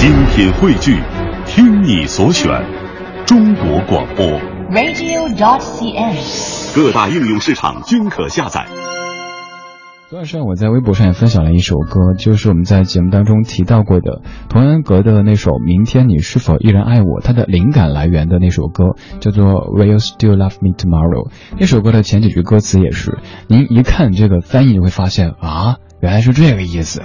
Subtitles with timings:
[0.00, 0.98] 精品汇聚，
[1.44, 2.50] 听你所选，
[3.26, 4.24] 中国广播。
[4.70, 6.74] radio.dot.cn，。
[6.74, 8.66] 各大应用市场均可下载。
[10.08, 19.44] 昨晚上我在微博上也分享了一首歌，就是我们在节目当中提到过的童安格的那首《明天你是否依然爱我》，它的灵感来源的那首歌叫做
[19.78, 21.28] 《Will You Still Love Me Tomorrow》。
[21.58, 27.02] 那首歌的前几句歌词也是，您一看这个翻译就会发现啊，原来是这个意思。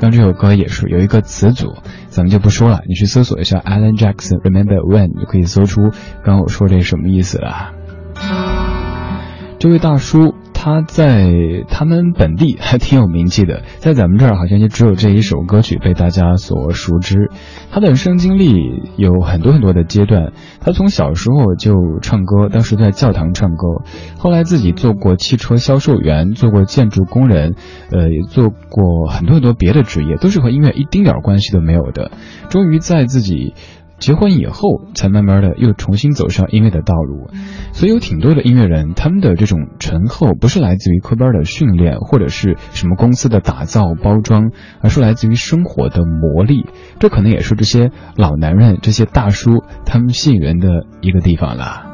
[0.00, 1.76] 刚这首歌也是有一个词组，
[2.08, 5.90] 咱们就不说了，你去搜索一下 Alan Jackson Remember When，就可以搜出
[6.24, 7.72] 刚刚我说这什么意思了。
[9.58, 10.34] 这位大叔
[10.64, 17.32] 他在他们本地还挺有名气的，在咱们这儿好像就只有这一首歌曲被大家所熟知。
[17.72, 18.54] 他的人生经历
[18.96, 23.82] 有很多很多的阶段，他从小时候就唱歌，当时在教堂唱歌，
[24.18, 27.56] 后来自己做过汽车销售员，做过建筑工人，
[27.90, 32.12] 呃，也做过很多很多别的职业，都是和音乐一丁点关系都没有的。
[32.50, 33.54] 终于在自己。
[34.02, 37.30] 结婚以后，才慢慢的又重新走上音乐的道路，
[37.72, 44.50] 所以有挺多的音乐人，他们的这种醇厚不是来自于科班的训练，或者是什么公司的打造包装，
[44.80, 46.66] 而是来自于生活的磨砺。
[46.98, 51.91] 这可能也是这些老男人、这些大叔他们吸引人的一个地方了。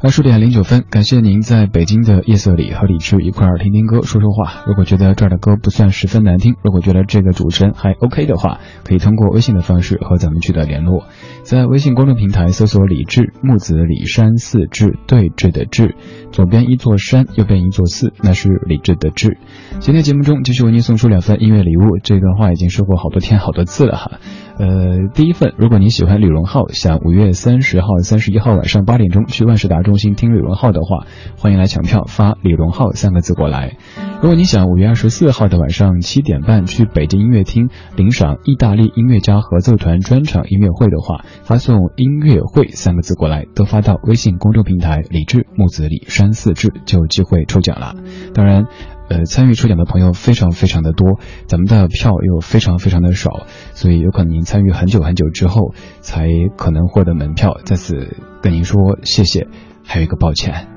[0.00, 4.62] 二十点零九分，感谢您在北京的夜色里和李志一块儿听听歌、说说话。
[4.64, 11.06] 如果觉得这儿的歌不算十分难听，如果觉得这个主持人还 OK 的话，可以通过微信的方式和咱们取得联络。
[11.42, 15.96] 在微信公众平台搜索“李志木子李山寺志对峙的志”，
[16.30, 19.36] 左边一座山，右边一座寺，那是李志的志。
[19.80, 24.12] 今天节目中继续为您送出两份音乐礼物，这段话已经说过好多天好多次了哈。
[24.60, 31.06] 呃，第一份，如果你喜欢李荣浩，想五月三十号、三十一号晚上八点钟去万事达中心听李荣浩的话，
[31.38, 33.78] 欢迎来抢票，发“李荣浩”三个字过来。
[34.20, 47.94] 如果你想五月二十四号的晚上七点半去北京音乐厅领赏意大利音乐家合奏团专场音乐会的话，发送“音乐会”三个字过来，都发到微信公众平台“李志木子李山四志”，就有机会抽奖了。
[48.34, 48.66] 当然。
[49.10, 55.72] 呃，参与抽奖的朋友非常非常的多，咱们的票又非常非常的少，所以有可能您参与很久很久之后
[56.02, 56.28] 才
[56.58, 57.56] 可能获得门票。
[57.64, 59.46] 在此跟您说谢谢，
[59.88, 60.68] 还有一个抱歉。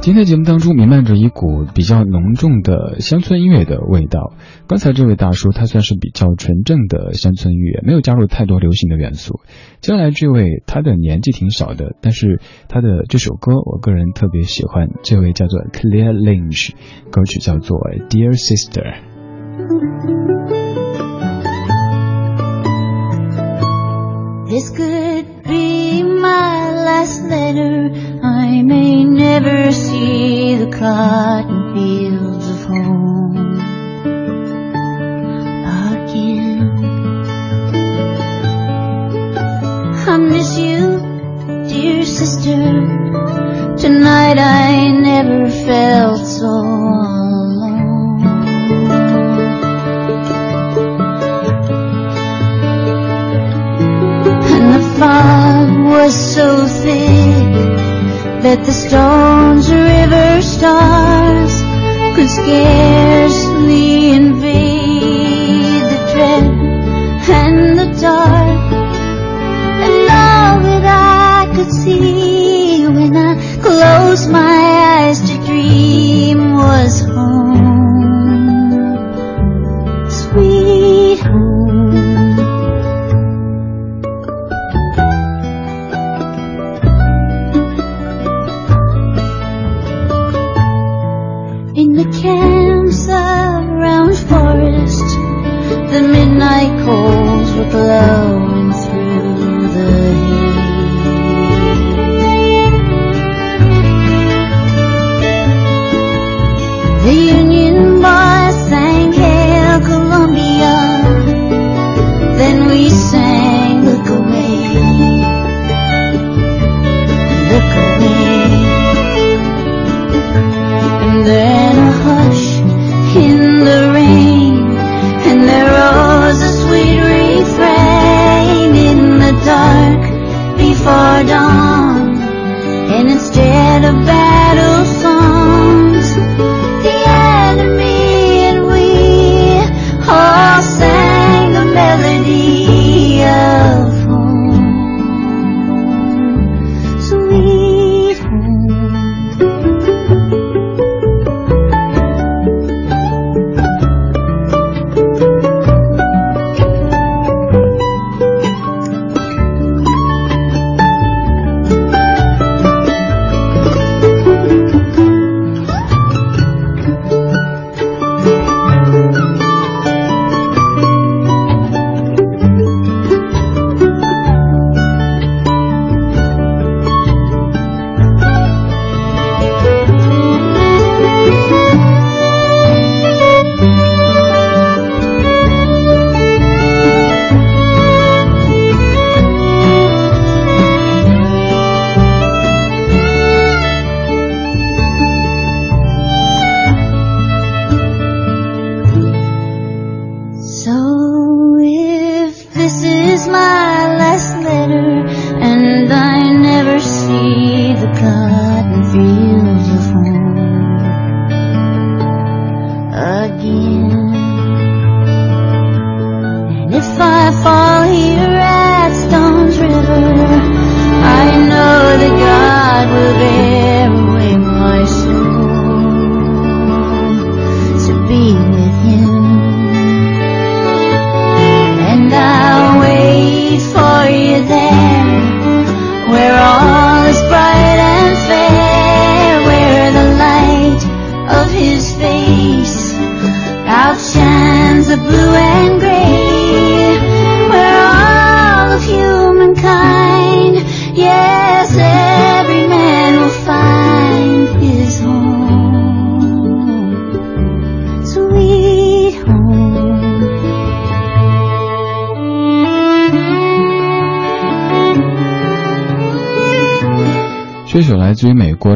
[0.00, 4.32] 今天节目当中弥漫着一股比较浓重的乡村音乐的味道。
[4.66, 9.40] 刚才这位大叔他算是比较纯正的乡村音乐，没有加入太多流行的元素。
[9.82, 14.88] 将来这位他的年纪挺小的，但是他的这首歌我个人特别喜欢。
[15.02, 16.70] 这位叫做 Clear Lynch，
[17.10, 18.94] 歌曲叫做 Dear Sister。
[27.00, 27.90] Last letter.
[28.22, 32.19] I may never see the cotton fields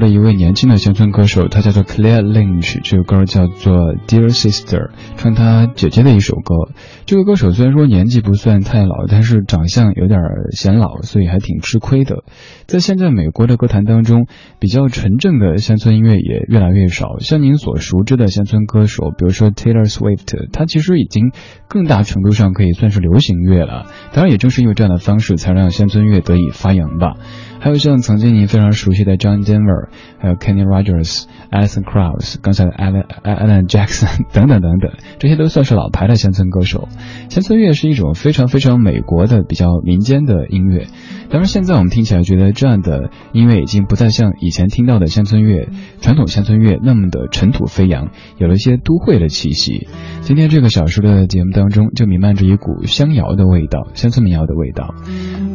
[0.09, 6.73] 一位年轻的乡村歌手，他叫做 Claire Lynch，这首歌叫做 Dear Sister，唱他姐姐的一首歌。
[7.07, 10.21] 这个歌手虽然说年纪不算太老，但是长相有点
[10.53, 12.25] 显老，所以还挺吃亏的。
[12.67, 14.27] 在现在美国的歌坛当中，
[14.59, 17.19] 比较纯正的乡村音乐也越来越少。
[17.19, 21.33] 像您所熟知的乡村歌手，比如说 Taylor Swift，他其实已经
[21.69, 23.87] 更大程度上可以算是流行乐了。
[24.13, 27.15] 当然，也正是因为这样的方式，才让乡村乐得以发扬吧。
[27.65, 29.89] 还有像曾经您非常熟悉的 John Denver，
[30.25, 36.89] 还有 Kenny Rogers、Alison Krauss，刚才的 Alan Alan Jackson 等等等等，这些都算是老牌的乡村歌手。
[37.29, 40.87] 乡村乐是一种非常非常美国的比较民间的音乐。
[41.29, 45.69] 当然，现在我们听起来觉得这样的音乐已经不再像以前听到的乡村乐、
[46.01, 49.89] 传统乡村乐那么的尘土飞扬，有了一些都会的气息。
[50.23, 54.95] 今天这个小时的节目当中，就弥漫着一股乡谣的味道，乡村民谣的味道。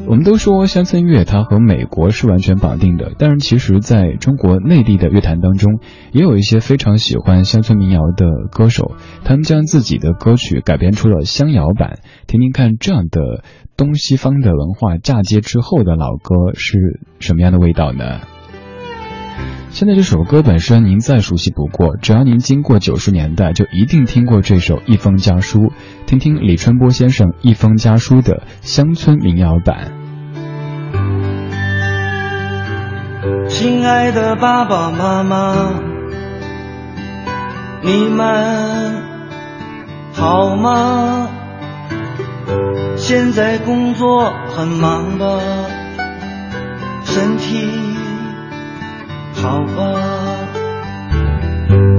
[0.05, 5.79] 我们都说乡村乐它和美国是完全绑定的，但是其实在中国内地的乐坛当中，
[6.11, 11.99] 也有一些非常喜欢乡村民谣的歌手，他们将自己的歌曲改编出了乡谣版。
[12.27, 13.43] 听听看，这样的
[13.77, 18.21] 东西方的文化嫁接之后的老歌是什么样的味道呢？
[19.71, 25.59] 现在这首歌本身您再熟悉不过，只要您经过九十年代，就一定听过这首《一封家书》。
[26.07, 30.08] 听听李春波先生《一封家书》的乡村民谣版。
[33.49, 35.55] 亲爱的爸爸妈妈，
[37.81, 39.03] 你们
[40.13, 41.27] 好吗？
[42.95, 45.25] 现在工作很忙吧？
[47.03, 47.67] 身体
[49.33, 49.99] 好吧？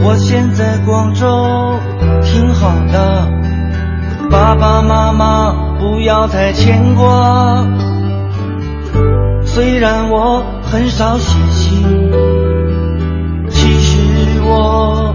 [0.03, 1.79] 我现在广州
[2.23, 3.29] 挺好的，
[4.31, 7.90] 爸爸妈妈不要太牵挂。
[9.52, 11.83] 虽然我很少写信，
[13.50, 15.14] 其实我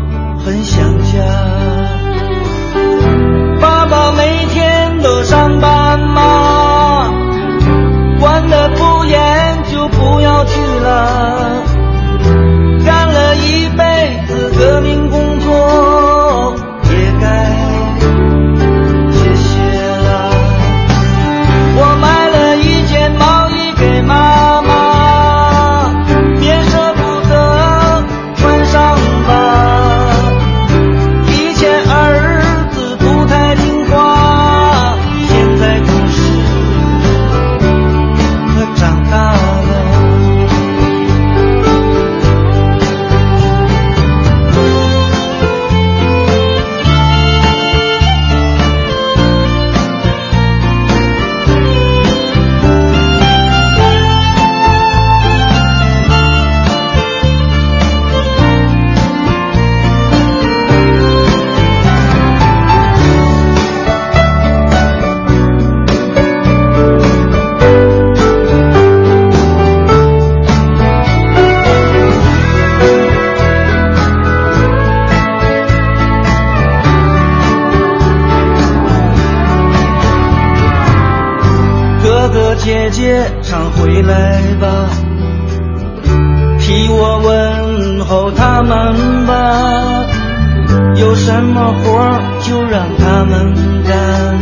[91.05, 93.53] 有什么活就让他们
[93.87, 94.41] 干，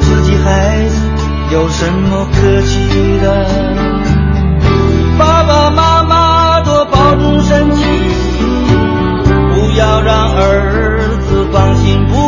[0.00, 1.00] 自己孩子
[1.52, 3.46] 有什么可气的？
[5.16, 7.84] 爸爸妈妈多保重身体，
[9.54, 12.27] 不要让儿子放心不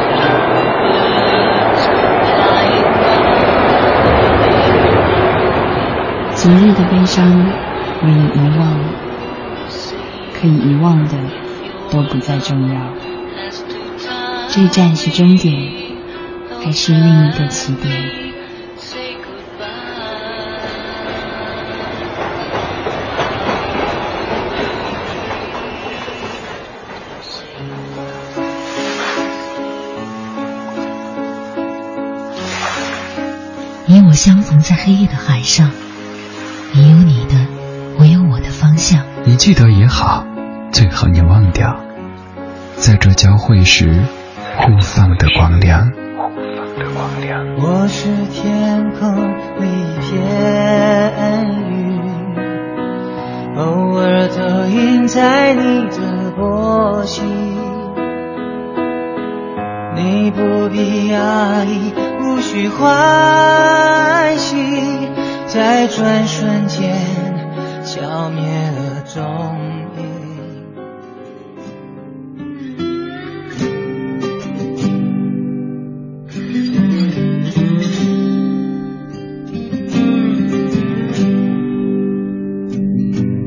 [6.41, 7.23] 昨日的悲伤
[8.01, 8.79] 我已遗忘，
[10.33, 11.15] 可以遗忘的
[11.91, 12.81] 都不再重要。
[14.49, 15.53] 这站是终点，
[16.63, 17.93] 还是另一个起点？
[33.85, 35.69] 你我相逢在黑夜的海上，
[36.73, 37.35] 你有你的，
[37.99, 39.03] 我有我的方向。
[39.25, 40.25] 你记得也好，
[40.71, 41.75] 最好你忘掉，
[42.75, 44.03] 在这交汇时
[44.57, 45.91] 互放的光亮。
[47.61, 49.13] 我是天空
[49.59, 50.15] 里一片
[51.69, 51.99] 云，
[53.57, 57.25] 偶尔投影在你的波心。
[59.93, 64.55] 你不必讶异，无需欢喜，
[65.53, 66.95] 在转瞬间
[67.83, 68.41] 消灭
[68.71, 69.21] 了踪
[69.97, 70.01] 影。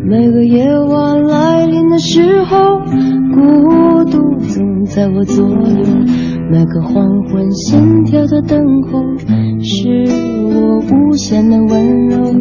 [0.07, 2.81] 每个夜晚来临的时候，
[3.35, 6.24] 孤独总在我左右。
[6.51, 9.01] 那个黄昏心跳的等候，
[9.63, 10.05] 是
[10.45, 12.33] 我无限的温柔。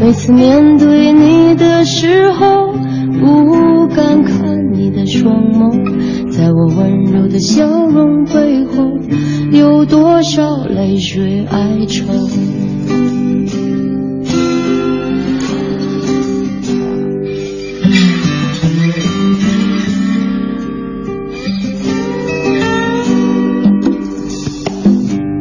[0.00, 2.72] 每次面对你的时候，
[3.20, 8.96] 不敢看你的双眸，在我温柔的笑容背后，
[9.52, 12.04] 有多少泪水哀愁？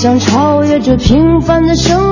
[0.00, 2.09] 想超越这平凡的生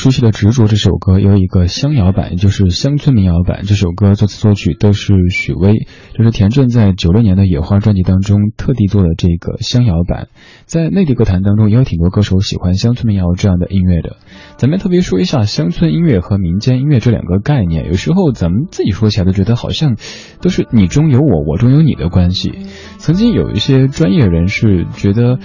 [0.00, 3.64] 熟悉的《执着》这首歌有一个乡谣版，也就是乡村民谣版。
[3.66, 5.86] 这首歌作词作曲都是许巍，
[6.16, 10.28] 就是田震在九六年的《野花》专辑当中特地做的这个乡谣版。
[10.64, 14.16] 在内地歌坛当中，也有挺多歌手喜欢乡村民谣这样的音乐的。
[14.56, 19.96] 咱们特别说一下乡村音乐和民间音乐这两个概念，有时候咱们自己说起来都觉得好像
[20.40, 22.54] 都是你中有我，我中有你的关系。
[22.96, 25.38] 曾经有一些专业人士觉得。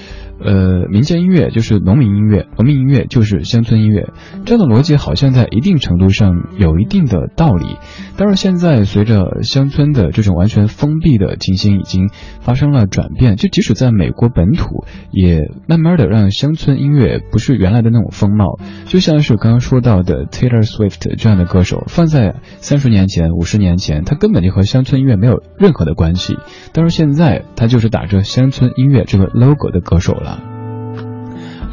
[0.46, 4.10] 呃，民间音乐就是农民音乐，农民音乐就是乡村音乐，
[4.46, 7.78] 这样的逻辑好像在一定程度上有一定的道理。
[8.16, 12.10] 但是现在随着乡村的这种完全封闭的情形已经
[12.42, 18.60] 发生了转变，就即使在美国本土，也慢慢的让乡村音乐不是原来的那种风貌。
[18.86, 26.38] 就像是刚刚说到的 Taylor Swift 这样的歌手，放在三十年前、五十年前，他根本就和乡村音乐没有任何的关系。
[26.72, 30.35] 但是现在，他就是打着乡村音乐这个 logo 的歌手了。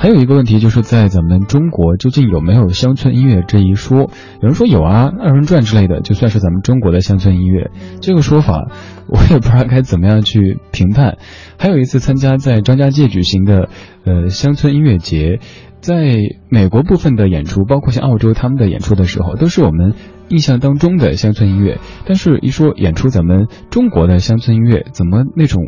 [0.03, 4.11] 还有一个问题，就是在咱们中国究竟有没有乡村音乐这一说？
[4.41, 7.71] 有人说有啊，二人转之类的，就算是咱们中国的乡村音乐。
[8.01, 8.69] 这个说法，
[9.07, 11.19] 我也不知道该怎么样去评判。
[11.57, 13.69] 还有一次参加在张家界举行的
[14.05, 15.39] 呃乡村音乐节，
[15.81, 16.17] 在
[16.49, 19.95] 美国部分的演出，包括像澳洲他们的演出的时候，都是我们
[20.27, 21.79] 印象当中的乡村音乐。
[22.07, 25.63] 但是，一说演出咱们中国的乡村音乐，怎么那种？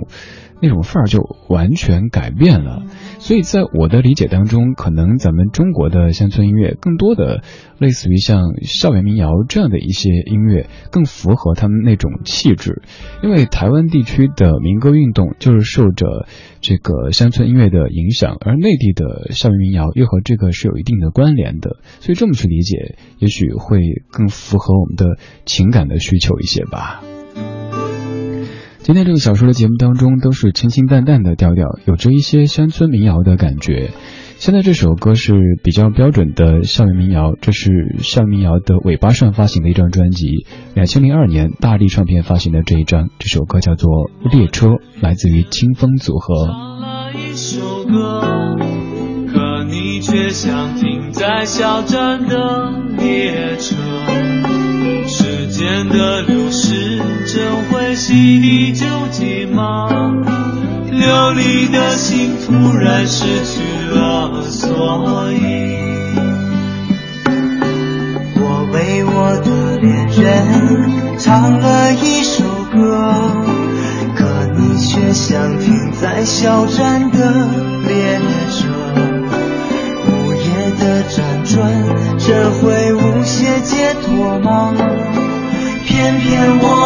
[0.64, 2.84] 那种范儿就完全改变了，
[3.18, 7.42] 所以在我的理解当中，可能咱们中国的乡村音乐更多的
[7.78, 12.82] 类似于像校园民谣这样的一些音乐，更符合他们那种气质。
[13.22, 16.26] 因为台湾地区的民歌运动就是受着
[16.62, 27.02] 这个乡村音乐的影响，而内地的校园民谣又和这个是有一定的关联的，所以这么去理解，也许会更符合我们的情感的需求一些吧。
[28.84, 33.92] 今天这个小说的节目当中都是清清淡淡的调调，有着一些乡村民谣的感觉。
[34.36, 40.44] 现在这首歌是比较标准的校园民谣，这是校园民谣的尾巴上发行的一张专辑，
[40.74, 43.08] 两千零二年大力唱片发行的这一张。
[43.18, 43.88] 这首歌叫做
[44.36, 44.66] 《列车》，
[45.00, 46.34] 来自于清风组合。
[47.14, 48.20] 一首歌，
[49.32, 53.76] 可你却像停在小站的列车。
[55.06, 56.63] 时间的流逝
[57.94, 59.88] 真会洗涤旧急吗？
[60.90, 65.36] 流离的心突然失去了所以。
[68.36, 73.14] 我为我的恋人唱了一首歌，
[74.16, 74.24] 可
[74.56, 77.46] 你却像停在小站的
[77.86, 78.18] 列
[78.50, 78.66] 车。
[80.08, 80.46] 午夜
[80.80, 81.70] 的辗转，
[82.18, 84.74] 这会无限解脱吗？
[85.86, 86.83] 偏偏我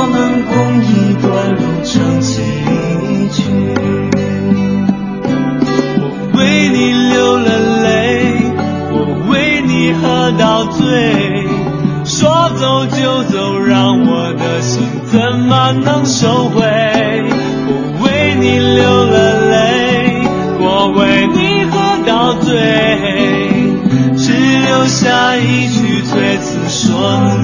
[15.11, 16.61] 怎么能收回？
[17.67, 17.73] 我
[18.05, 19.15] 为你流了
[19.49, 20.23] 泪，
[20.61, 21.73] 我为你喝
[22.07, 22.53] 到醉，
[24.17, 27.38] 只留下一句 twe 词说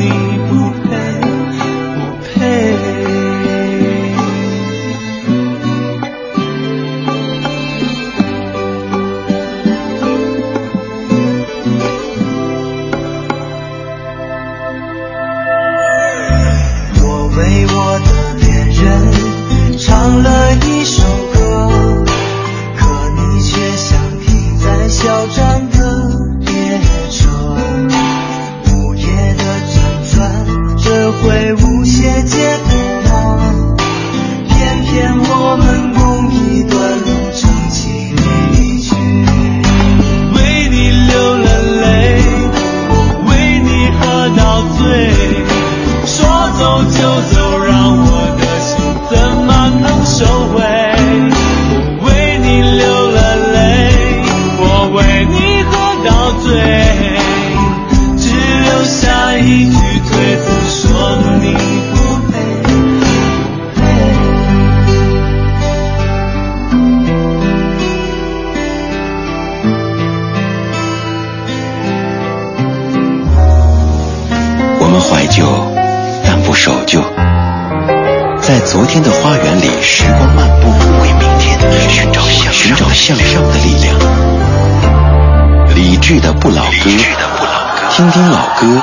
[88.64, 88.80] 歌，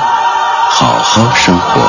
[0.70, 1.80] 好好生活。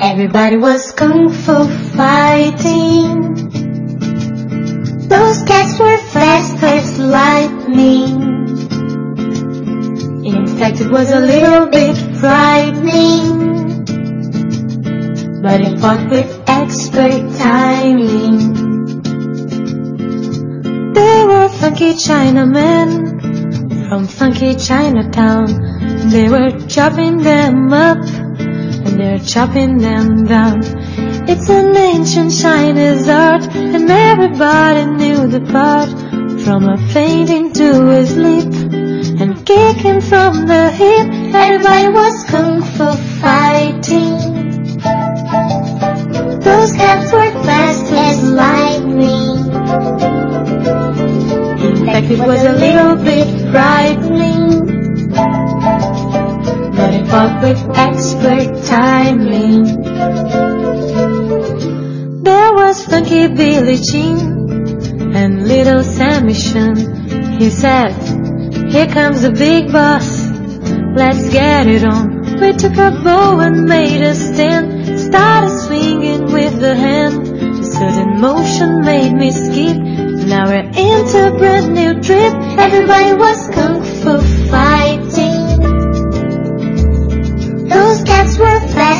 [0.00, 3.34] Everybody was kung fu fighting.
[5.08, 5.98] Those cats were
[6.98, 8.20] lightning.
[10.24, 13.84] In fact, it was a little bit frightening.
[15.42, 18.36] But it fought with expert timing.
[20.92, 23.16] They were funky Chinamen
[23.88, 25.46] from funky Chinatown.
[26.10, 30.60] They were chopping them up and they're chopping them down.
[31.28, 36.05] It's an ancient Chinese art and everybody knew the part
[36.46, 38.52] from a fainting to a sleep
[39.20, 41.08] and kicking from the hip.
[41.34, 42.86] Everybody was kung fu
[43.20, 44.14] fighting.
[46.38, 49.38] Those cats were fast as lightning.
[51.66, 54.66] In fact, it was a little bit frightening.
[56.76, 59.64] But it fought with expert timing.
[62.22, 64.35] There was Funky Billy Jean
[65.16, 66.76] and little Sammy Shun.
[67.38, 67.92] He said,
[68.70, 70.08] Here comes the big boss.
[70.94, 72.38] Let's get it on.
[72.40, 74.66] We took a bow and made a stand.
[74.98, 77.28] Started swinging with the hand.
[77.60, 79.78] A certain motion made me skip.
[80.32, 82.32] Now we're into a brand new trip.
[82.66, 84.12] Everybody was kung fu
[84.50, 85.40] fighting.
[87.68, 88.95] Those cats were fast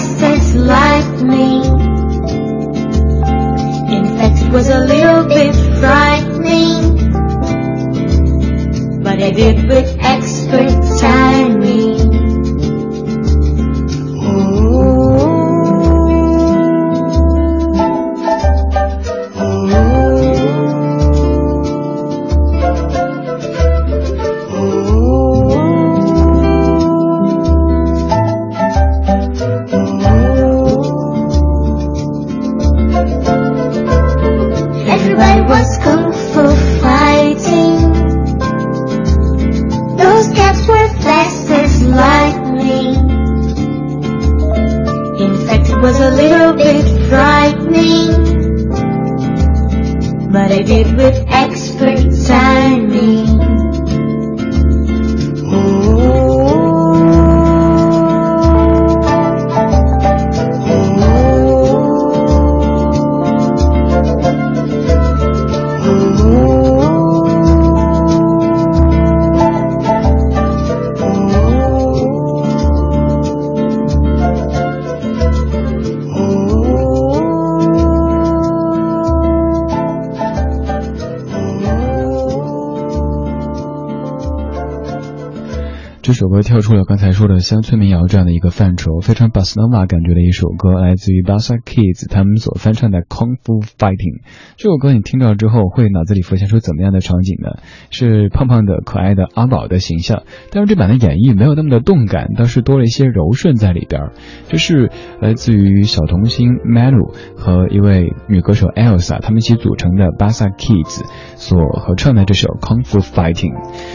[86.36, 94.20] 这首歌跳出了刚才说的乡村民谣这样的一个范畴，非常巴斯诺瓦感觉的一首歌，来自于 Bassa Kids 他们所翻唱的《Kung Fu Fighting》。
[94.58, 97.62] 这首歌你听到之后，会脑子里浮现出怎么样的场景呢？
[97.90, 104.10] 是胖胖的可爱的阿宝的形象，但是这版的演绎没有那么的动感，倒是多了一些柔顺在里边。
[104.48, 104.90] 这是
[105.22, 111.02] 来自于小童星 Malu 和一位女歌手 Elsa 他们一起组成的 Bassa Kids
[111.36, 113.54] 所合唱的这首《Kung Fu Fighting》，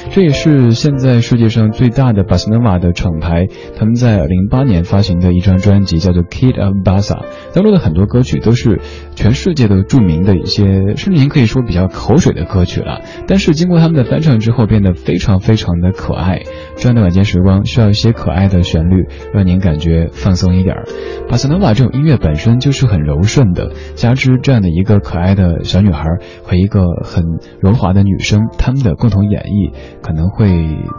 [0.10, 7.20] 这也是现在世界上最大的巴斯诺瓦的厂牌，他们在零八年发行的一张专辑叫做《Kid of Bassa》，
[7.54, 8.80] 当中的很多歌曲都是
[9.16, 13.02] 全世界都著名的一些，甚至您可以说比较口水的歌曲了。
[13.28, 16.40] 但是经过他们的翻唱之后，变得非常非常的可爱。
[16.78, 20.86] 这样的晚间时光需要一些可爱的旋律，让您感觉放松一点儿。
[21.28, 26.06] 巴塞诺瓦这种音乐本身就是很柔顺的，加之这样的一个可爱的小女孩
[26.46, 27.26] 和一个很
[27.60, 30.48] 柔滑的女生，他们的共同演绎可能会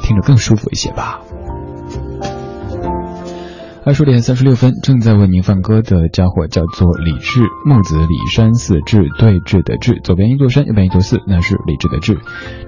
[0.03, 1.22] 听着更舒服一些吧。
[1.93, 2.32] Bye.
[3.85, 12.17] 二十点三十六分，正在为您放歌的家伙叫做李志，木子李山寺志对峙的志，左边一座山，右边一座寺，那是李志的志。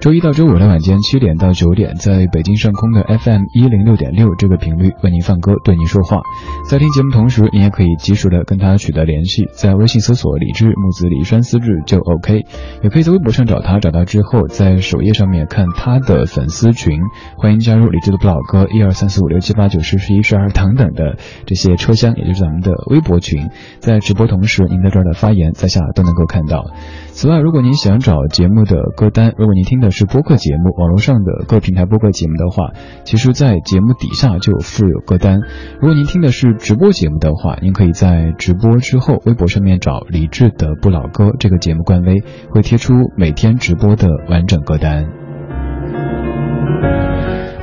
[0.01, 6.21] 周一到周五的晚间七点到九点，在北京上空的 FM 一零六点六这个频率为您放歌，对您说话。
[6.69, 12.43] 在听节目同时，您也可以及时的跟他取得联系，在微信搜索李志木子李山寺志就 OK，
[12.83, 16.99] 也可以在微博上找他，找到之后在首页上面看他的粉丝群，
[17.37, 21.04] 欢迎加入李志的不老歌一二三四五六七八九十十一十二等等的。
[21.45, 26.65] 这些车厢，也就是咱们的微博群，在直播同时，您在这儿的发言，在下都能够看到。
[27.11, 35.39] 此外，如果您想找节目的歌单，如果您听的是播客节目，网络上的各平台播客节目的话，其实，在节目底下就附有歌单。
[35.79, 45.07] 如果您听的是直播节目的话，您可以在直播之后，微博上面找李志的不老歌这个节目官微，会贴出每天直播的完整歌单。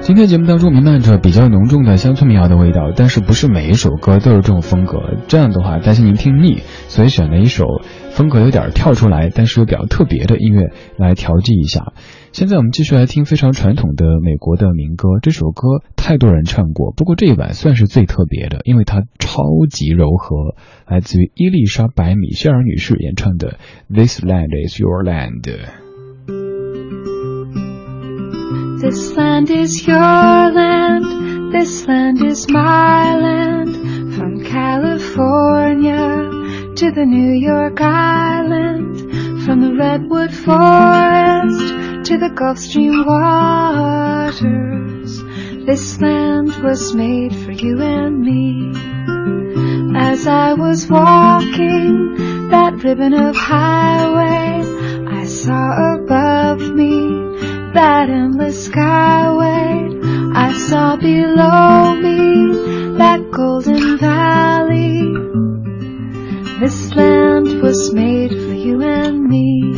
[0.02, 4.98] 今天节目当中弥漫着比较浓重的乡村民谣的味道，但是不是每一首歌都是这种风格。
[5.28, 7.66] 这样的话，担心您听腻，所以选了一首
[8.10, 11.92] 风格有点跳出来，但是又比较特别的音乐来调剂一下。
[12.32, 15.08] 现在我们继续来听非常传统的美国的民歌。
[15.22, 20.56] 这首歌太多人唱过，不过这一版算是最特别的，因为它超级柔和，
[20.88, 23.56] 来自于伊丽莎白米歇尔女士演唱的
[23.94, 25.42] 《This Land Is Your Land》。
[28.82, 33.76] This land is your land, this land is my land.
[34.16, 36.28] From California
[36.74, 38.98] to the New York Island,
[39.44, 44.42] from the Redwood Forest to the Gulf Stream waters.
[45.64, 48.72] This land was made for you and me.
[49.96, 54.64] As I was walking that ribbon of highway,
[55.06, 57.21] I saw above me
[57.74, 60.34] that endless skyway.
[60.34, 65.12] I saw below me that golden valley.
[66.60, 69.74] This land was made for you and me.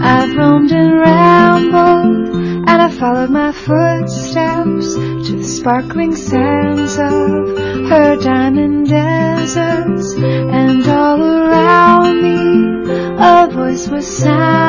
[0.00, 2.28] I've roamed and rambled,
[2.68, 11.20] and I followed my footsteps to the sparkling sands of her diamond deserts, and all
[11.20, 14.65] around me a voice was sounding.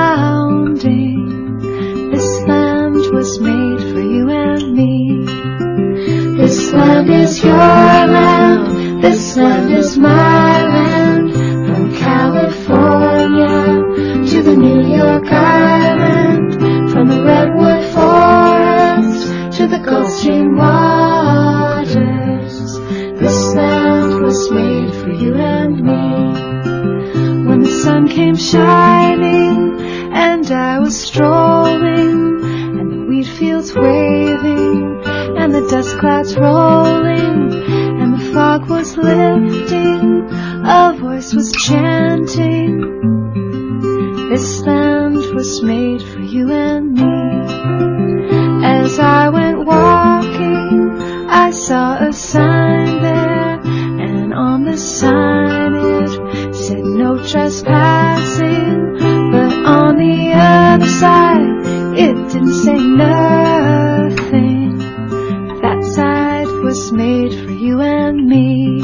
[67.67, 68.80] You and me.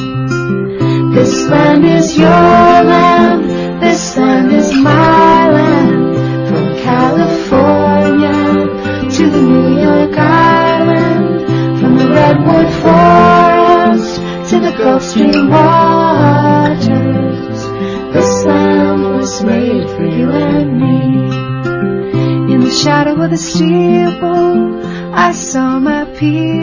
[1.16, 2.28] This land is your
[2.92, 6.04] land, this land is my land.
[6.50, 8.40] From California
[9.16, 14.16] to the New York Island, from the Redwood Forest
[14.50, 16.90] to the Gulf Stream waters.
[18.14, 22.54] This land was made for you and me.
[22.54, 24.84] In the shadow of the steeple,
[25.16, 26.63] I saw my people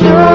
[0.00, 0.29] sure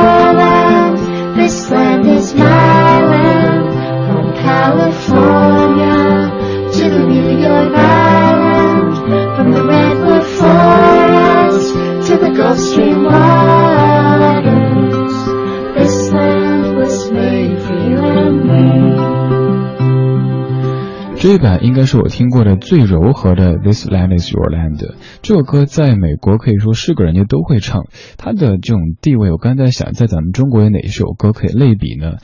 [21.66, 24.78] 应该是我听过的最柔和的《This Land Is Your Land》。
[25.24, 27.86] 这首歌在美国可以说是个人家都会唱，
[28.18, 32.18] 它的这种地位，我刚才在想，在咱们中国有哪一首歌可以类比呢？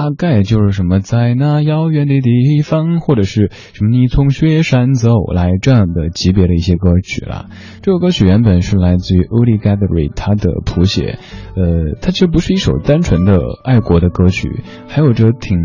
[0.00, 7.50] 大概就是什么在那遥远的地方，或者是什么你从雪山走来这样的级别的一些歌曲啦。
[7.82, 11.18] 这首歌曲原本是来自于 Uli Gathery 他的谱写，
[11.54, 14.48] 呃，它其实不是一首单纯的爱国的歌曲，
[14.88, 15.58] 还有着挺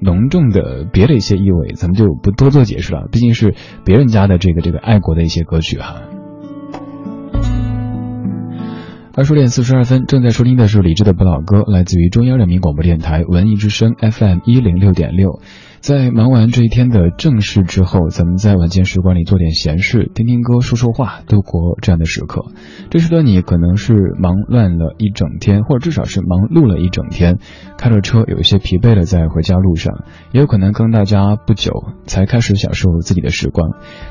[0.00, 5.96] 浓重的别的一些意味，咱们就不多做解释了，毕竟是别人家的这个这个爱国的一些歌曲哈。
[9.12, 15.40] 二十点四十二分，正在收听的是李志的不老歌，来自于中央人民广播电台文艺之声 FM 一零六点六。
[15.80, 22.52] 在忙完这一天的正事之后，咱们在晚间时光里做点闲事，听听歌，说说话，度过这样的时刻。
[22.88, 27.38] 这时的你可能是忙乱了一整天，或者至少是忙碌了一整天，
[27.76, 31.72] 开着车有一些疲惫了，在回家路上，也有可能跟大家不久
[32.06, 33.70] 才开始享受自己的时光。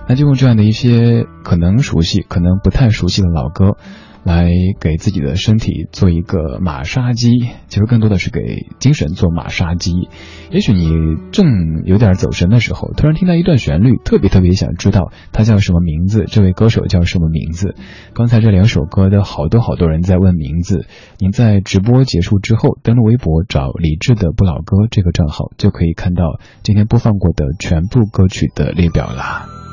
[0.09, 3.77] 那就用这样的一些可能熟悉，可能不太熟悉的老歌。
[4.23, 7.32] 来给自己的身体做一个马杀鸡，
[7.67, 10.10] 其实更多的是给精神做马杀鸡。
[10.51, 10.89] 也许你
[11.32, 17.75] 正有点走神的时候，突然听到一段旋律，特别特别想知道它叫什么名字，这位歌手叫什么名字。
[18.13, 20.86] 刚才这两首歌的好多好多人在问名字，
[21.17, 29.68] 您在直播结束之后登录微博找李志的不老歌这个账号，就可以看到今天播放过的全部歌曲的列表啦。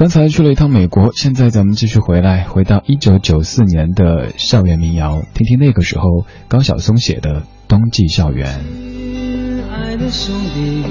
[0.00, 8.48] 刚才去了一趟美国，现在咱们继续回来，回到一九九四年的校园民谣，听听那个时候高晓松写的《冬季校园》。
[8.62, 10.84] 亲爱的兄弟，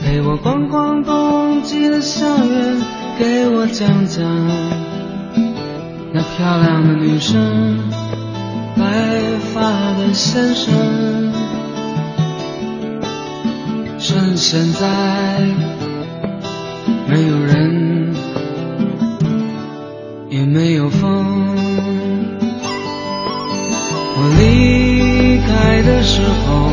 [0.00, 2.80] 陪我逛逛冬季的校园，
[3.18, 4.24] 给我讲讲
[6.12, 7.76] 那漂亮的女生，
[8.76, 8.84] 白
[9.52, 11.32] 发的先生。
[13.98, 15.42] 趁现在
[17.08, 18.14] 没有人。
[20.30, 21.24] 也没有风。
[24.16, 26.70] 我离开的时候，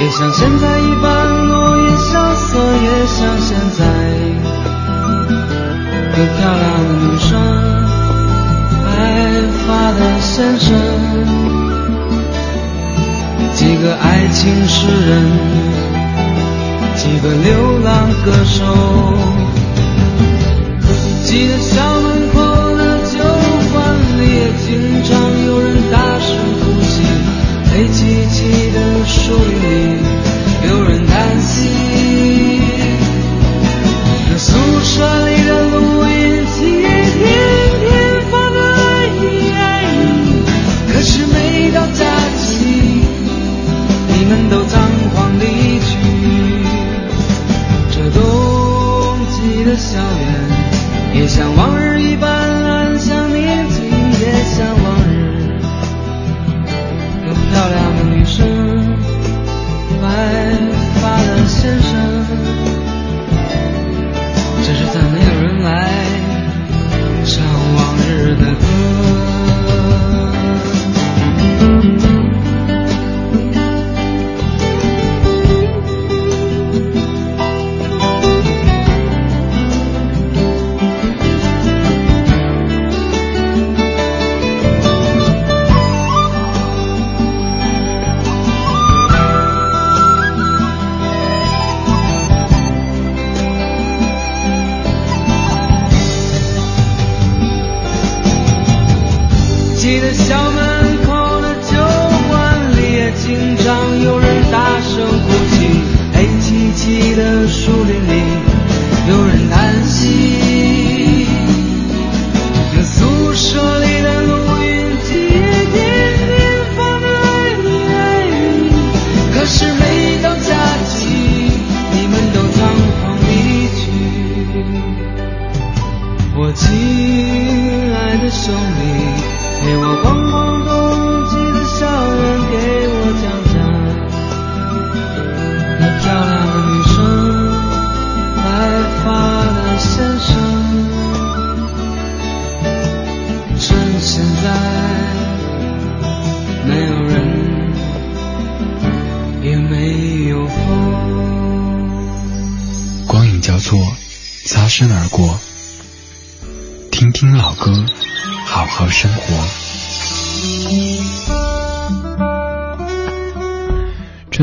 [0.00, 1.06] 也像现在一般
[1.46, 3.84] 落叶萧瑟，也像现在
[6.16, 7.30] 个漂亮的女生，
[8.84, 8.86] 白
[9.64, 10.66] 发的先生，
[13.52, 14.76] 几个爱情诗
[15.08, 15.12] 人，
[16.98, 18.64] 几个流浪歌手，
[21.24, 21.97] 记得小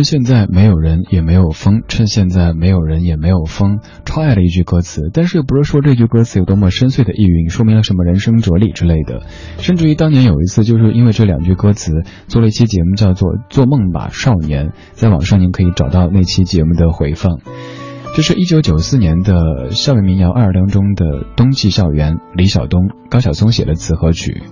[0.05, 5.09] 现在没有人也没有风，趁现在没有人也没有风，超爱的一句歌词。
[5.11, 9.23] 但是又不是说这句歌词有多么深邃的意蕴，说明了什么人生哲理之类的。
[9.57, 11.91] 甚至于当年有一次，就是因为这两句歌词
[12.27, 17.39] 做了一期节目，叫做《做梦吧少年》，在网上您可以找到那期节目的回放。
[18.15, 24.43] 这是一九九四年的校园民谣二当中的《冬季校园》，李晓东、高晓松写的词和曲。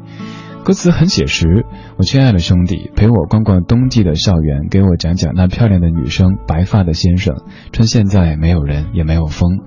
[0.63, 1.65] 歌词很写实，
[1.97, 7.35] 我亲爱的兄弟，陪我逛逛冬季的校园，给我讲讲那漂亮的女生，白发的先生。
[7.73, 9.59] 趁现在没有人也没有风，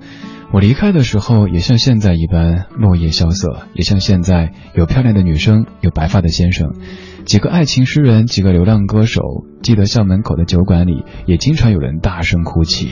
[0.52, 6.72] 我离开的时候，也像现在一般落叶萧瑟，也像现在有漂亮的女生，有白发的先生，
[7.26, 9.20] 几个爱情诗人，几个流浪歌手。
[9.62, 12.88] 记得校门口的酒馆里，也经常有人大声哭泣。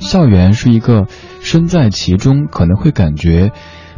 [0.00, 1.06] 校园是一个
[1.40, 3.52] 身在其中可能会感觉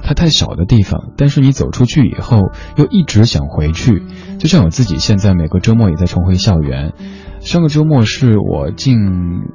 [0.07, 4.05] 它太小的地方，但是你走出去以后，又一直想回去。
[4.39, 6.93] 就像我自己现在每个周末也在重回校园。
[7.41, 8.97] 上个周末是我近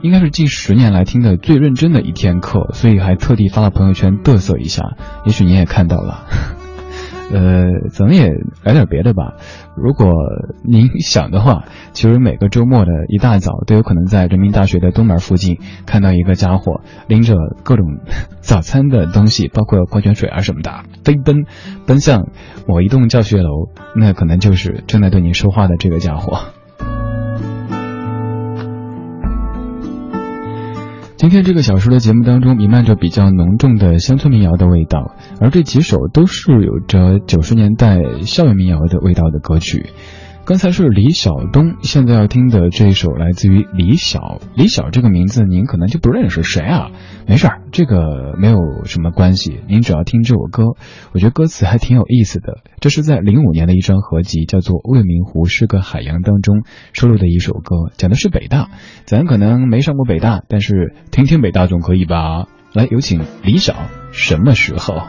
[0.02, 4.96] 应该是近十年来听的最认真的一天课，所以还特地发了朋友圈嘚瑟一下。
[5.26, 6.26] 也许你也看到了，
[7.32, 8.28] 呃，咱们也
[8.64, 9.36] 来点别的吧。
[9.76, 10.14] 如果
[10.64, 18.00] 您想的话，其实每个周末的一大早都有可能在人民大学的东门附近看到一个家伙拎着各种
[18.40, 21.46] 早餐的东西，包括矿泉水啊什么的，飞奔
[21.86, 22.30] 奔向
[22.68, 26.59] 某一栋教学楼，那可能就是正在对你说话的这个家伙。
[31.20, 39.88] 今天这个小时的节目当中，弥漫着比较浓重的乡村民谣的味道，而这几首都是有着九十年代校园民谣的味道的歌曲。
[40.50, 44.40] 刚才是李晓东，现在要听的这一首来自于李晓。
[44.56, 46.90] 李晓这个名字您可能就不认识，谁啊？
[47.28, 49.60] 没事儿，这个没有什么关系。
[49.68, 50.64] 您只要听这首歌，
[51.12, 52.64] 我觉得歌词还挺有意思的。
[52.80, 58.70] 这是在零五年的一张合集，叫做《未名湖是个海洋》当中收录的一首歌，讲的是北大。
[59.06, 62.48] 咱可能没上过北大，但是听听北大总可以吧？
[62.74, 63.76] 来，有请李晓。
[64.12, 65.04] 什么时候？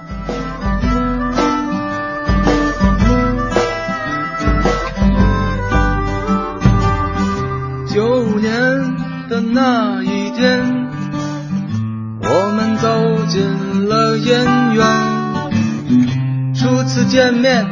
[17.10, 17.66] 见面，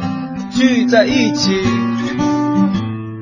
[0.51, 1.55] 聚在一起，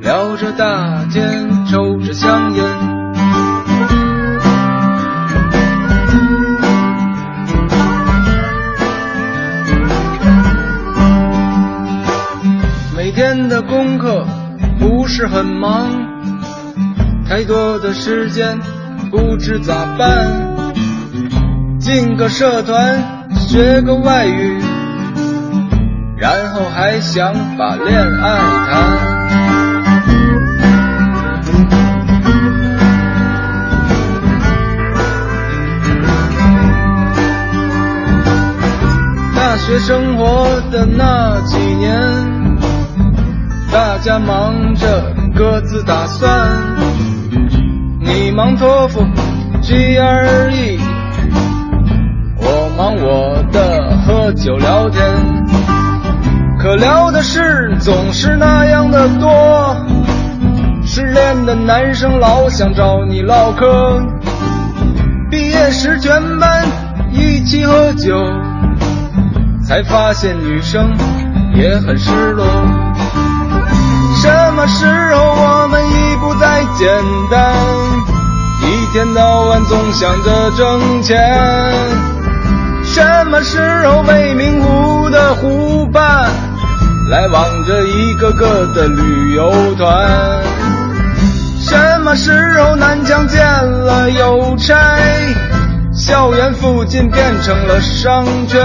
[0.01, 2.65] 聊着大天，抽着香烟。
[12.95, 14.25] 每天的功课
[14.79, 15.87] 不是很忙。
[17.29, 18.57] 太多的时间
[19.11, 20.73] 不知咋办，
[21.77, 24.59] 进个社团学个外语，
[26.17, 29.07] 然后还想把恋爱谈。
[39.35, 41.99] 大学生活的那几年，
[43.71, 46.57] 大家忙着各自打算。
[47.99, 49.01] 你忙托福
[49.61, 50.79] GRE，
[52.37, 55.03] 我忙我的喝酒聊天，
[56.67, 59.73] 可聊的事总是那样的多。
[60.85, 64.01] 失恋的男生老想找你唠嗑，
[65.31, 66.65] 毕业时全班
[67.13, 68.21] 一起喝酒，
[69.65, 70.93] 才发现女生
[71.55, 72.45] 也很失落。
[74.21, 76.89] 什么时候我们已不再简
[77.31, 77.55] 单？
[78.61, 81.17] 一天到晚总想着挣钱。
[82.83, 86.29] 什么时候未名湖的湖畔，
[87.09, 90.43] 来往着一个个的旅游团？
[91.59, 94.75] 什么时候南墙建了邮差，
[95.93, 98.61] 校园附近变成了商圈？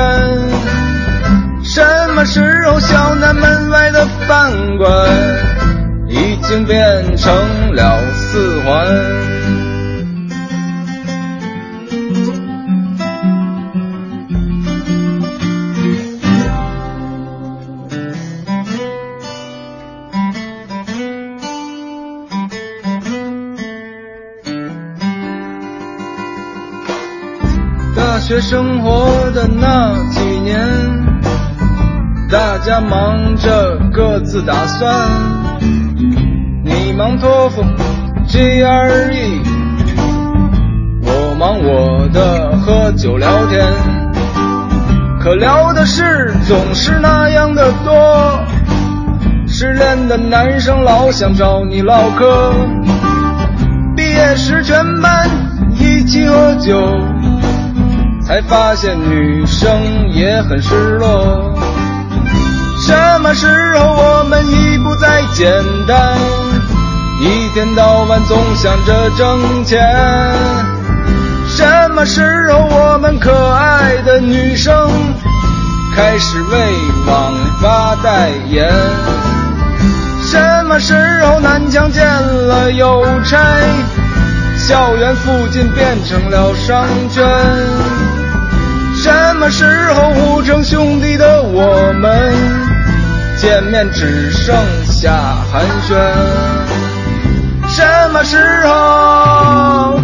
[1.62, 1.84] 什
[2.14, 5.08] 么时候校南门外的饭馆，
[6.08, 7.32] 已经变成
[7.74, 9.41] 了四环？
[28.42, 30.58] 生活的那几年，
[32.28, 35.10] 大家忙着各自打算。
[36.64, 37.62] 你忙托福
[38.26, 39.40] GRE，
[41.04, 43.64] 我忙我的喝酒聊天。
[45.20, 48.44] 可聊的事总是那样的多，
[49.46, 52.52] 失恋的男生老想找你唠嗑。
[53.96, 55.30] 毕业时全班
[55.78, 56.92] 一起喝酒。
[58.32, 61.54] 才发现女生也很失落。
[62.80, 65.52] 什么时候我们已不再简
[65.86, 66.16] 单？
[67.20, 69.86] 一天到晚总想着挣钱。
[71.46, 74.88] 什么时候我们可爱的女生
[75.94, 76.72] 开始为
[77.06, 78.72] 网吧代言？
[80.22, 80.94] 什么时
[81.26, 82.02] 候南墙建
[82.48, 83.36] 了邮差？
[84.56, 87.91] 校园附近变成了商圈。
[88.94, 92.32] 什么时候互称兄弟的我们，
[93.36, 94.54] 见面只剩
[94.86, 95.12] 下
[95.50, 95.96] 寒暄？
[97.68, 97.82] 什
[98.12, 98.36] 么时
[98.66, 99.98] 候？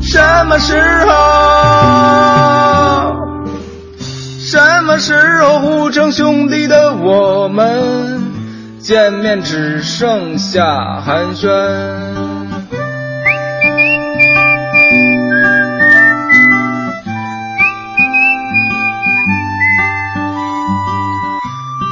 [0.00, 1.12] 什么时候？
[4.40, 5.58] 什么时候？
[5.58, 8.22] 互称兄弟的我们，
[8.78, 11.48] 见面只剩下寒暄？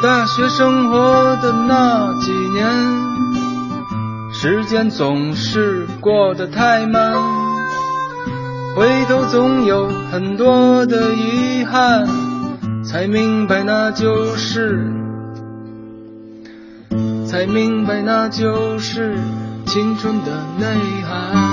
[0.02, 2.66] 大学生活的那几年，
[4.32, 7.14] 时间总是过得太慢，
[8.74, 12.04] 回头总有很多的遗憾，
[12.84, 14.92] 才明白那就是，
[17.24, 19.16] 才明白那就是
[19.66, 20.66] 青春的内
[21.08, 21.51] 涵。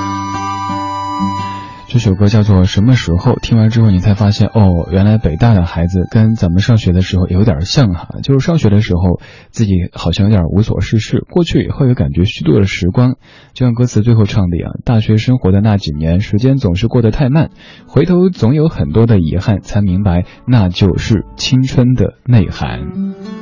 [1.91, 9.19] 这首歌叫做《什么时候》，听完之后你才发现，哦，原来北大的孩子跟咱们上学的时候有点像哈，就是上学的时候
[9.49, 13.15] 自己好像有点无所事事，过去以后又感觉虚度了时光，
[13.53, 17.49] 就像歌词最后唱的一样，大学生活的那几年，时间总是过得太慢，
[17.87, 23.38] 回头总有很多的遗憾，才明白那就是青春的内涵。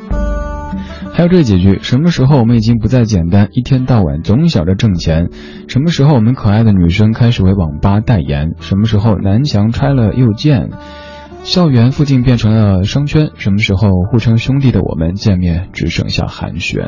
[1.17, 5.29] 还有这几句，什么时候我们已经不再简单，一天到晚总想着挣钱？
[5.67, 8.51] 什么时候我们可爱的女生开始为网吧代言？
[8.59, 10.69] 什么时候南墙拆了又建？
[11.41, 13.31] 校园附近变成了商圈？
[13.33, 16.85] 什么时候互称兄弟的我们见面只剩下寒暄？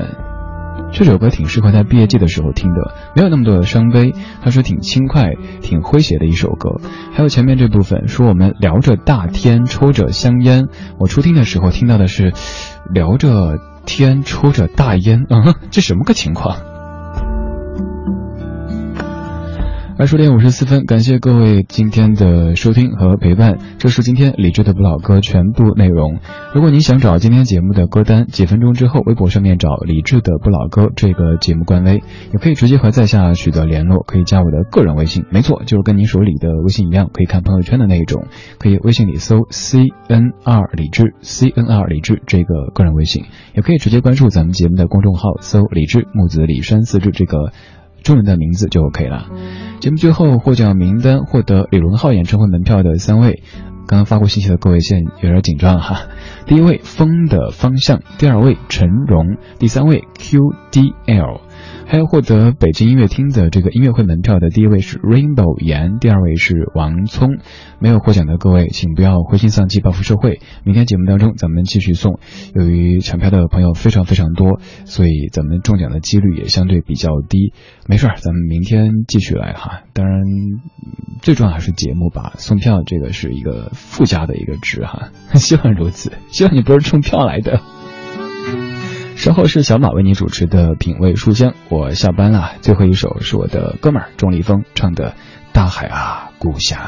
[0.91, 4.13] 这首歌挺适合在毕业季的时候听的，没有那么多的伤悲。
[4.43, 6.79] 他说挺轻快、挺诙谐的一首歌。
[7.13, 10.67] 还有前面这部分说我们聊着大天，抽着香烟。
[10.99, 12.31] 我初听的时候听到的是
[12.93, 13.57] 聊着。
[13.89, 16.68] 天抽着大烟，嗯，这什么个情况？
[19.99, 23.57] 二十点五十四分，感谢各位今天的收听和陪伴。
[23.79, 26.19] 这是今天理智的不老歌全部内容。
[26.55, 31.95] 如果您想找今天节目的歌单，几分钟之后微博上面找理智的不老歌这个节目官微，
[32.31, 38.27] 也可以直接和在下取得联络，可以加我的个人微信，没错，就是跟您手里的微信一样，可以看朋友圈的那一种，
[38.57, 47.51] 可以微信里搜 C N R 理智 C N R 理智这个个人微信，也可以直接关注咱们节目的公众号，搜理智木子李山四志这个。
[48.03, 49.27] 中文的名字就 OK 了。
[49.79, 53.43] 节目最后获奖名单获得李荣浩演唱会门票的三位，
[53.87, 56.07] 刚刚发过信息的各位现在有点紧张哈。
[56.45, 61.41] 第一位风的方向，第二位陈荣，第三位 QDL。
[61.91, 67.39] 还有获得北京音乐厅的这个音乐会门票的第一位是 Rainbow 岩，第二位是王聪。
[67.79, 70.39] 没有获奖的各位，请不要灰心丧气报复社会。
[70.63, 72.19] 明天节目当中咱们继续送。
[72.53, 77.53] 由于抢票的朋友非常非常多，所以咱们中奖的几率也相对比较低。
[77.87, 79.81] 没事，咱们明天继续来哈。
[79.93, 80.21] 当然，
[81.23, 82.33] 最重要还是节目吧。
[82.37, 86.11] 送票这个是一个附加的一个值哈， 希望如此。
[86.29, 87.59] 希望你不是冲票来的。
[89.19, 92.51] 稍后是小马为你主持的品味书香，我下班了。
[92.61, 95.09] 最后一首是我的哥们儿钟立风唱的
[95.51, 96.79] 《大海啊故乡》。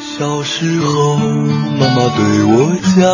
[0.00, 3.04] 小时候，妈妈对我讲，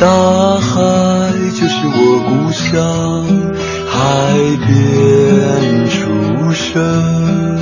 [0.00, 3.24] 大海就是我故乡，
[3.86, 4.34] 海
[4.66, 7.56] 边出生，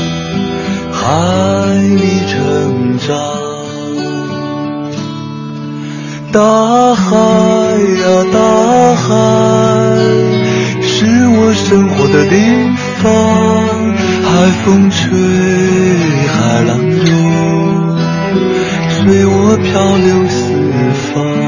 [0.91, 3.58] 海里成长。
[6.31, 8.39] 大海呀，大
[8.95, 9.09] 海，
[10.83, 12.35] 是我生活的地
[13.03, 13.05] 方。
[14.23, 14.29] 海
[14.65, 15.09] 风吹，
[16.29, 17.99] 海浪涌，
[18.91, 20.37] 随我漂流四
[21.13, 21.48] 方。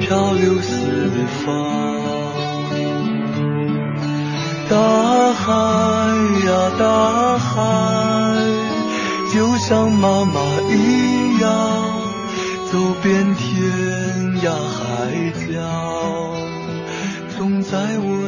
[0.00, 1.10] 漂流四
[1.44, 1.44] 方。
[4.68, 4.76] 大
[5.32, 5.52] 海
[6.44, 7.56] 呀，大海，
[9.32, 11.48] 就像妈妈一样，
[12.70, 13.70] 走遍天
[14.42, 15.60] 涯海角，
[17.36, 18.25] 总在我。